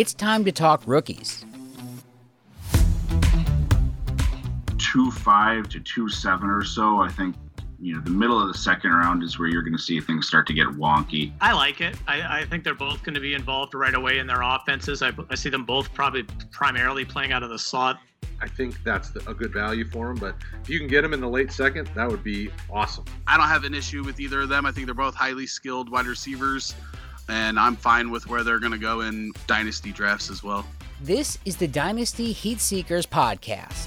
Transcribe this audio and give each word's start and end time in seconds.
it's 0.00 0.14
time 0.14 0.46
to 0.46 0.50
talk 0.50 0.82
rookies. 0.86 1.44
Two 4.78 5.10
five 5.10 5.68
to 5.68 5.80
two 5.80 6.08
seven 6.08 6.48
or 6.48 6.64
so. 6.64 7.00
I 7.00 7.10
think 7.10 7.36
you 7.78 7.94
know 7.94 8.00
the 8.00 8.10
middle 8.10 8.40
of 8.40 8.48
the 8.48 8.56
second 8.56 8.92
round 8.92 9.22
is 9.22 9.38
where 9.38 9.48
you're 9.48 9.60
going 9.60 9.76
to 9.76 9.82
see 9.82 10.00
things 10.00 10.26
start 10.26 10.46
to 10.46 10.54
get 10.54 10.68
wonky. 10.68 11.32
I 11.42 11.52
like 11.52 11.82
it. 11.82 11.96
I, 12.08 12.40
I 12.40 12.44
think 12.46 12.64
they're 12.64 12.74
both 12.74 13.02
going 13.02 13.14
to 13.14 13.20
be 13.20 13.34
involved 13.34 13.74
right 13.74 13.94
away 13.94 14.20
in 14.20 14.26
their 14.26 14.40
offenses. 14.40 15.02
I, 15.02 15.12
I 15.28 15.34
see 15.34 15.50
them 15.50 15.66
both 15.66 15.92
probably 15.92 16.22
primarily 16.50 17.04
playing 17.04 17.32
out 17.32 17.42
of 17.42 17.50
the 17.50 17.58
slot. 17.58 18.00
I 18.40 18.48
think 18.48 18.82
that's 18.82 19.10
the, 19.10 19.28
a 19.28 19.34
good 19.34 19.52
value 19.52 19.84
for 19.84 20.06
them. 20.06 20.16
But 20.16 20.34
if 20.62 20.70
you 20.70 20.78
can 20.78 20.88
get 20.88 21.02
them 21.02 21.12
in 21.12 21.20
the 21.20 21.28
late 21.28 21.52
second, 21.52 21.90
that 21.94 22.08
would 22.08 22.24
be 22.24 22.50
awesome. 22.70 23.04
I 23.26 23.36
don't 23.36 23.48
have 23.48 23.64
an 23.64 23.74
issue 23.74 24.02
with 24.02 24.18
either 24.18 24.40
of 24.40 24.48
them. 24.48 24.64
I 24.64 24.72
think 24.72 24.86
they're 24.86 24.94
both 24.94 25.14
highly 25.14 25.46
skilled 25.46 25.90
wide 25.90 26.06
receivers, 26.06 26.74
and 27.30 27.60
I'm 27.60 27.76
fine 27.76 28.10
with 28.10 28.26
where 28.26 28.42
they're 28.42 28.58
going 28.58 28.72
to 28.72 28.78
go 28.78 29.02
in 29.02 29.32
dynasty 29.46 29.92
drafts 29.92 30.30
as 30.30 30.42
well. 30.42 30.66
This 31.00 31.38
is 31.44 31.56
the 31.56 31.68
Dynasty 31.68 32.32
Heat 32.32 32.60
Seekers 32.60 33.06
podcast. 33.06 33.86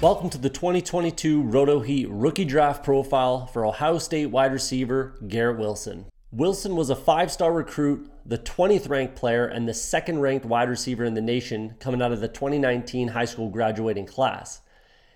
Welcome 0.00 0.30
to 0.30 0.38
the 0.38 0.48
2022 0.48 1.42
Roto 1.42 1.80
Heat 1.80 2.08
rookie 2.08 2.46
draft 2.46 2.82
profile 2.82 3.46
for 3.46 3.66
Ohio 3.66 3.98
State 3.98 4.26
wide 4.26 4.52
receiver 4.52 5.14
Garrett 5.28 5.58
Wilson. 5.58 6.06
Wilson 6.32 6.74
was 6.74 6.88
a 6.88 6.96
five 6.96 7.30
star 7.30 7.52
recruit, 7.52 8.10
the 8.24 8.38
20th 8.38 8.88
ranked 8.88 9.14
player, 9.14 9.46
and 9.46 9.68
the 9.68 9.74
second 9.74 10.20
ranked 10.20 10.46
wide 10.46 10.70
receiver 10.70 11.04
in 11.04 11.12
the 11.12 11.20
nation 11.20 11.74
coming 11.80 12.00
out 12.00 12.12
of 12.12 12.20
the 12.20 12.28
2019 12.28 13.08
high 13.08 13.26
school 13.26 13.50
graduating 13.50 14.06
class. 14.06 14.62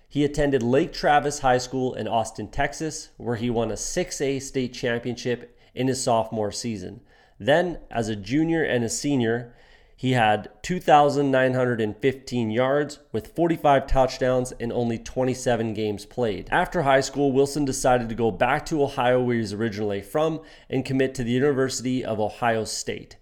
He 0.07 0.23
attended 0.23 0.61
Lake 0.61 0.93
Travis 0.93 1.39
High 1.39 1.57
School 1.57 1.95
in 1.95 2.07
Austin, 2.07 2.49
Texas, 2.49 3.09
where 3.17 3.37
he 3.37 3.49
won 3.49 3.71
a 3.71 3.75
6A 3.75 4.41
state 4.41 4.73
championship 4.73 5.54
in 5.75 5.87
his 5.87 6.01
sophomore 6.01 6.51
season. 6.51 7.01
Then, 7.39 7.79
as 7.91 8.09
a 8.09 8.15
junior 8.15 8.63
and 8.63 8.83
a 8.83 8.89
senior, 8.89 9.53
he 9.97 10.11
had 10.11 10.49
2,915 10.63 12.51
yards 12.51 12.99
with 13.11 13.33
45 13.33 13.87
touchdowns 13.87 14.51
in 14.53 14.71
only 14.71 14.97
27 14.97 15.73
games 15.73 16.05
played. 16.05 16.49
After 16.51 16.81
high 16.81 17.01
school, 17.01 17.31
Wilson 17.31 17.63
decided 17.63 18.09
to 18.09 18.15
go 18.15 18.29
back 18.29 18.65
to 18.65 18.83
Ohio, 18.83 19.21
where 19.21 19.37
he's 19.37 19.53
originally 19.53 20.01
from, 20.01 20.41
and 20.69 20.83
commit 20.83 21.15
to 21.15 21.23
the 21.23 21.31
University 21.31 22.03
of 22.03 22.19
Ohio 22.19 22.65
State. 22.65 23.17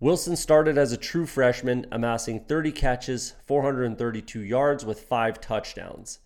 Wilson 0.00 0.34
started 0.34 0.78
as 0.78 0.92
a 0.92 0.96
true 0.96 1.26
freshman, 1.26 1.86
amassing 1.92 2.40
30 2.40 2.72
catches, 2.72 3.34
432 3.46 4.40
yards 4.40 4.84
with 4.84 5.00
5 5.00 5.40
touchdowns. 5.40 6.18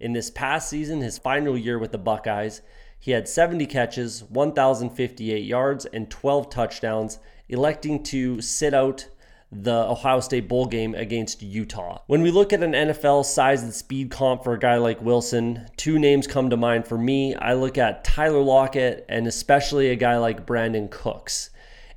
In 0.00 0.12
this 0.12 0.30
past 0.30 0.70
season, 0.70 1.02
his 1.02 1.18
final 1.18 1.56
year 1.56 1.78
with 1.78 1.92
the 1.92 1.98
Buckeyes, 1.98 2.62
he 3.00 3.12
had 3.12 3.26
70 3.26 3.66
catches, 3.66 4.22
1,058 4.24 5.42
yards, 5.42 5.86
and 5.86 6.10
12 6.10 6.50
touchdowns, 6.50 7.18
electing 7.48 8.02
to 8.04 8.40
sit 8.42 8.74
out 8.74 9.06
the 9.50 9.74
Ohio 9.88 10.20
State 10.20 10.48
Bowl 10.48 10.66
game 10.66 10.94
against 10.94 11.42
Utah. 11.42 12.02
When 12.06 12.22
we 12.22 12.30
look 12.30 12.52
at 12.52 12.62
an 12.62 12.72
NFL 12.72 13.24
size 13.24 13.62
and 13.62 13.74
speed 13.74 14.10
comp 14.10 14.44
for 14.44 14.52
a 14.52 14.58
guy 14.58 14.76
like 14.76 15.02
Wilson, 15.02 15.66
two 15.76 15.98
names 15.98 16.26
come 16.26 16.50
to 16.50 16.56
mind 16.56 16.86
for 16.86 16.96
me. 16.96 17.34
I 17.34 17.54
look 17.54 17.76
at 17.76 18.04
Tyler 18.04 18.42
Lockett 18.42 19.06
and 19.08 19.26
especially 19.26 19.88
a 19.88 19.96
guy 19.96 20.18
like 20.18 20.46
Brandin 20.46 20.90
Cooks. 20.90 21.50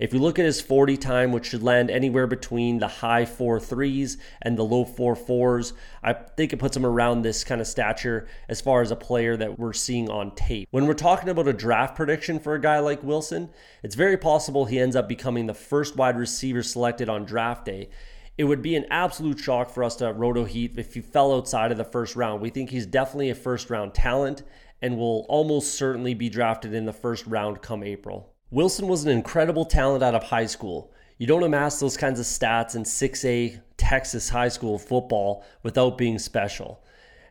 If 0.03 0.11
you 0.11 0.19
look 0.19 0.37
at 0.37 0.43
his 0.43 0.59
40 0.59 0.97
time, 0.97 1.31
which 1.31 1.45
should 1.45 1.63
land 1.63 1.89
anywhere 1.89 2.27
between 2.27 2.79
the 2.79 2.89
high 2.89 3.23
four 3.23 3.57
threes 3.57 4.17
and 4.41 4.57
the 4.57 4.63
low 4.65 4.83
four 4.83 5.15
fours, 5.15 5.71
I 6.03 6.11
think 6.11 6.51
it 6.51 6.59
puts 6.59 6.75
him 6.75 6.85
around 6.85 7.21
this 7.21 7.45
kind 7.45 7.61
of 7.61 7.67
stature 7.67 8.27
as 8.49 8.59
far 8.59 8.81
as 8.81 8.91
a 8.91 8.97
player 8.97 9.37
that 9.37 9.57
we're 9.57 9.71
seeing 9.71 10.09
on 10.09 10.35
tape. 10.35 10.67
When 10.71 10.87
we're 10.87 10.93
talking 10.93 11.29
about 11.29 11.47
a 11.47 11.53
draft 11.53 11.95
prediction 11.95 12.37
for 12.37 12.53
a 12.53 12.59
guy 12.59 12.79
like 12.79 13.01
Wilson, 13.01 13.49
it's 13.81 13.95
very 13.95 14.17
possible 14.17 14.65
he 14.65 14.77
ends 14.77 14.97
up 14.97 15.07
becoming 15.07 15.45
the 15.45 15.53
first 15.53 15.95
wide 15.95 16.17
receiver 16.17 16.63
selected 16.63 17.07
on 17.07 17.23
draft 17.23 17.63
day. 17.63 17.87
It 18.37 18.43
would 18.43 18.61
be 18.61 18.75
an 18.75 18.87
absolute 18.91 19.39
shock 19.39 19.69
for 19.69 19.85
us 19.85 19.95
to 19.95 20.11
Roto 20.11 20.43
Heat 20.43 20.77
if 20.77 20.95
he 20.95 20.99
fell 20.99 21.33
outside 21.33 21.71
of 21.71 21.77
the 21.77 21.85
first 21.85 22.17
round. 22.17 22.41
We 22.41 22.49
think 22.49 22.71
he's 22.71 22.85
definitely 22.85 23.29
a 23.29 23.35
first 23.35 23.69
round 23.69 23.93
talent 23.93 24.43
and 24.81 24.97
will 24.97 25.25
almost 25.29 25.75
certainly 25.75 26.13
be 26.13 26.27
drafted 26.27 26.73
in 26.73 26.83
the 26.83 26.91
first 26.91 27.25
round 27.25 27.61
come 27.61 27.83
April. 27.83 28.32
Wilson 28.53 28.87
was 28.87 29.03
an 29.03 29.09
incredible 29.09 29.65
talent 29.65 30.03
out 30.03 30.13
of 30.13 30.21
high 30.21 30.45
school. 30.45 30.91
You 31.17 31.25
don't 31.25 31.41
amass 31.41 31.79
those 31.79 31.97
kinds 31.97 32.19
of 32.19 32.27
stats 32.27 32.75
in 32.75 32.83
6A 32.83 33.59
Texas 33.77 34.29
high 34.29 34.49
school 34.49 34.77
football 34.77 35.43
without 35.63 35.97
being 35.97 36.19
special. 36.19 36.83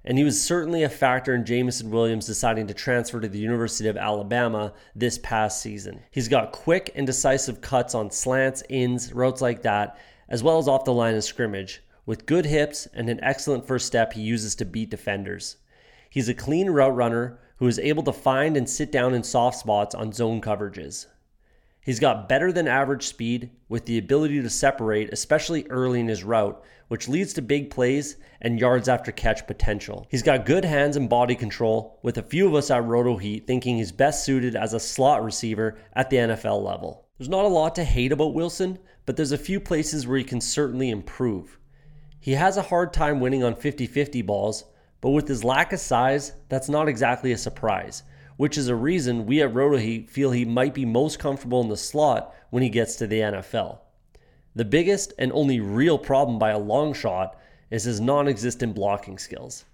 And 0.05 0.19
he 0.19 0.25
was 0.25 0.43
certainly 0.43 0.82
a 0.82 0.88
factor 0.88 1.32
in 1.32 1.44
Jameson 1.44 1.93
Williams 1.93 2.27
deciding 2.27 2.66
to 2.66 2.75
transfer 2.75 3.21
to 3.21 3.28
the 3.28 3.38
University 3.38 3.88
of 3.88 3.97
Alabama 3.97 4.72
this 4.97 5.16
past 5.19 5.62
season. 5.62 6.00
He's 6.11 6.27
got 6.27 6.50
quick 6.50 6.91
and 6.97 7.06
decisive 7.06 7.61
cuts 7.61 7.94
on 7.94 8.11
slants, 8.11 8.65
ins, 8.69 9.12
routes 9.12 9.41
like 9.41 9.62
that, 9.62 9.97
as 10.28 10.43
well 10.43 10.59
as 10.59 10.66
off 10.66 10.84
the 10.84 10.93
line 10.93 11.15
of 11.15 11.22
scrimmage, 11.22 11.84
with 12.05 12.27
good 12.27 12.47
hips 12.47 12.88
and 12.94 13.09
an 13.09 13.22
excellent 13.22 13.65
first 13.65 13.87
step 13.87 14.15
he 14.15 14.22
uses 14.22 14.56
to 14.56 14.65
beat 14.65 14.91
defenders. 14.91 15.59
He's 16.11 16.28
a 16.28 16.34
clean 16.34 16.69
route 16.71 16.97
runner 16.97 17.38
who 17.62 17.69
is 17.69 17.78
able 17.78 18.03
to 18.03 18.12
find 18.12 18.56
and 18.56 18.69
sit 18.69 18.91
down 18.91 19.15
in 19.15 19.23
soft 19.23 19.56
spots 19.56 19.95
on 19.95 20.11
zone 20.11 20.41
coverages. 20.41 21.06
He's 21.81 22.00
got 22.00 22.28
better 22.28 22.50
than 22.50 22.67
average 22.67 23.06
speed 23.06 23.50
with 23.69 23.87
the 23.87 23.99
ability 23.99 24.43
to 24.43 24.50
separate, 24.50 25.12
especially 25.12 25.65
early 25.71 26.00
in 26.00 26.09
his 26.09 26.25
route, 26.25 26.61
which 26.89 27.09
leads 27.09 27.33
to 27.34 27.41
big 27.41 27.71
plays 27.71 28.17
and 28.41 28.59
yards 28.59 28.89
after 28.89 29.12
catch 29.12 29.47
potential. 29.47 30.09
He's 30.11 30.25
got 30.25 30.45
good 30.45 30.65
hands 30.65 30.97
and 30.97 31.09
body 31.09 31.37
control, 31.37 32.00
with 32.03 32.19
a 32.19 32.23
few 32.25 32.49
of 32.49 32.55
us 32.56 32.69
at 32.69 32.84
Roto 32.84 33.17
Heat 33.17 33.47
thinking 33.47 33.77
he's 33.77 33.93
best 33.93 34.25
suited 34.25 34.56
as 34.56 34.75
a 34.75 34.81
slot 34.81 35.23
receiver 35.23 35.79
at 35.93 36.11
the 36.11 36.17
NFL 36.17 36.65
level. 36.65 37.06
There's 37.17 37.29
not 37.29 37.44
a 37.44 37.49
lot 37.49 37.77
to 37.77 37.84
hate 37.84 38.11
about 38.11 38.34
Wilson, 38.34 38.81
but 39.06 39.17
there's 39.17 39.31
a 39.31 39.39
few 39.39 39.61
places 39.61 40.05
where 40.05 40.19
he 40.19 40.25
can 40.25 40.41
certainly 40.41 40.91
improve. 40.91 41.61
He 42.19 42.33
has 42.33 42.56
a 42.56 42.62
hard 42.62 42.93
time 42.93 43.21
winning 43.21 43.44
on 43.44 43.55
50 43.55 43.87
50 43.87 44.23
balls, 44.23 44.65
but 45.03 45.11
with 45.11 45.29
his 45.29 45.45
lack 45.45 45.75
of 45.75 45.81
size, 45.81 46.33
that's 46.49 46.71
not 46.71 46.89
exactly 46.89 47.33
a 47.33 47.37
surprise 47.37 48.03
which 48.37 48.59
is 48.59 48.69
a 48.69 48.75
reason 48.75 49.27
we 49.27 49.41
at 49.41 49.53
RotoHeat 49.53 50.11
feel 50.11 50.31
he 50.31 50.45
might 50.45 50.75
be 50.75 50.85
most 50.85 51.19
comfortable 51.19 51.61
in 51.61 51.69
the 51.69 51.77
slot 51.77 52.35
when 52.51 52.63
he 52.63 52.69
gets 52.69 52.97
to 52.97 53.07
the 53.07 53.21
NFL. 53.21 53.79
The 54.55 54.65
biggest 54.65 55.12
and 55.19 55.33
only 55.33 55.61
real 55.61 55.99
problem 55.99 56.39
by 56.39 56.51
a 56.51 56.59
long 56.59 56.93
shot 56.93 57.39
is 57.71 57.85
his 57.85 58.01
non 58.01 58.27
existent 58.29 58.75
blocking 58.75 59.19
skills. 59.19 59.65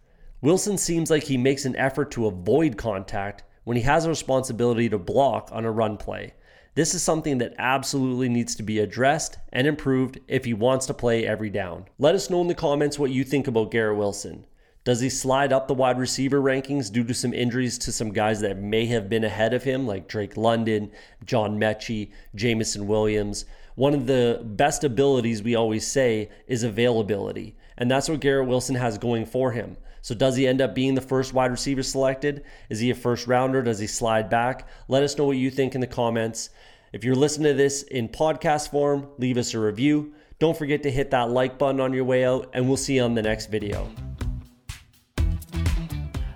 Wilson 0.40 0.78
seems 0.78 1.10
like 1.10 1.24
he 1.24 1.36
makes 1.36 1.64
an 1.64 1.76
effort 1.76 2.10
to 2.10 2.26
avoid 2.26 2.76
contact 2.76 3.42
when 3.64 3.76
he 3.76 3.82
has 3.84 4.04
a 4.04 4.10
responsibility 4.10 4.88
to 4.88 4.98
block 4.98 5.48
on 5.52 5.64
a 5.64 5.70
run 5.70 5.96
play. 5.96 6.34
This 6.74 6.94
is 6.94 7.02
something 7.02 7.38
that 7.38 7.54
absolutely 7.58 8.28
needs 8.28 8.54
to 8.56 8.62
be 8.62 8.78
addressed 8.78 9.38
and 9.52 9.66
improved 9.66 10.20
if 10.28 10.44
he 10.44 10.54
wants 10.54 10.86
to 10.86 10.94
play 10.94 11.26
every 11.26 11.48
down. 11.48 11.86
Let 11.98 12.14
us 12.14 12.30
know 12.30 12.40
in 12.40 12.46
the 12.46 12.54
comments 12.54 12.98
what 12.98 13.10
you 13.10 13.24
think 13.24 13.48
about 13.48 13.70
Garrett 13.72 13.98
Wilson. 13.98 14.44
Does 14.88 15.00
he 15.00 15.10
slide 15.10 15.52
up 15.52 15.68
the 15.68 15.74
wide 15.74 15.98
receiver 15.98 16.40
rankings 16.40 16.90
due 16.90 17.04
to 17.04 17.12
some 17.12 17.34
injuries 17.34 17.76
to 17.76 17.92
some 17.92 18.10
guys 18.10 18.40
that 18.40 18.56
may 18.56 18.86
have 18.86 19.10
been 19.10 19.22
ahead 19.22 19.52
of 19.52 19.62
him, 19.62 19.86
like 19.86 20.08
Drake 20.08 20.38
London, 20.38 20.90
John 21.26 21.60
Metchie, 21.60 22.10
Jameson 22.34 22.86
Williams? 22.86 23.44
One 23.74 23.92
of 23.92 24.06
the 24.06 24.40
best 24.42 24.84
abilities 24.84 25.42
we 25.42 25.54
always 25.54 25.86
say 25.86 26.30
is 26.46 26.62
availability. 26.62 27.54
And 27.76 27.90
that's 27.90 28.08
what 28.08 28.20
Garrett 28.20 28.48
Wilson 28.48 28.76
has 28.76 28.96
going 28.96 29.26
for 29.26 29.52
him. 29.52 29.76
So, 30.00 30.14
does 30.14 30.36
he 30.36 30.48
end 30.48 30.62
up 30.62 30.74
being 30.74 30.94
the 30.94 31.02
first 31.02 31.34
wide 31.34 31.50
receiver 31.50 31.82
selected? 31.82 32.44
Is 32.70 32.80
he 32.80 32.88
a 32.88 32.94
first 32.94 33.26
rounder? 33.26 33.60
Does 33.60 33.80
he 33.80 33.86
slide 33.86 34.30
back? 34.30 34.66
Let 34.88 35.02
us 35.02 35.18
know 35.18 35.26
what 35.26 35.36
you 35.36 35.50
think 35.50 35.74
in 35.74 35.82
the 35.82 35.86
comments. 35.86 36.48
If 36.94 37.04
you're 37.04 37.14
listening 37.14 37.52
to 37.52 37.58
this 37.58 37.82
in 37.82 38.08
podcast 38.08 38.70
form, 38.70 39.06
leave 39.18 39.36
us 39.36 39.52
a 39.52 39.58
review. 39.58 40.14
Don't 40.38 40.56
forget 40.56 40.82
to 40.84 40.90
hit 40.90 41.10
that 41.10 41.28
like 41.28 41.58
button 41.58 41.78
on 41.78 41.92
your 41.92 42.04
way 42.04 42.24
out, 42.24 42.48
and 42.54 42.66
we'll 42.66 42.78
see 42.78 42.96
you 42.96 43.02
on 43.02 43.14
the 43.14 43.20
next 43.20 43.50
video. 43.50 43.86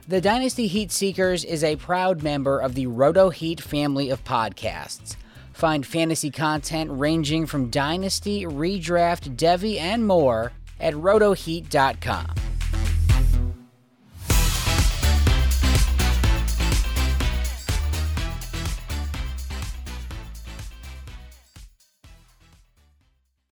The 0.09 0.21
Dynasty 0.21 0.67
Heat 0.67 0.91
Seekers 0.91 1.45
is 1.45 1.63
a 1.63 1.77
proud 1.77 2.25
member 2.25 2.59
of 2.59 2.75
the 2.75 2.89
Roto 2.89 3.31
Heat 3.31 3.61
family 3.61 4.11
of 4.11 4.25
podcasts. 4.25 5.15
Find 5.53 5.87
fantasy 5.87 6.29
content 6.29 6.91
ranging 6.93 7.47
from 7.47 7.71
Dynasty, 7.71 8.45
Redraft, 8.45 9.37
Devy, 9.37 9.79
and 9.79 10.05
more 10.05 10.51
at 10.81 10.95
rotoheat.com. 10.95 12.42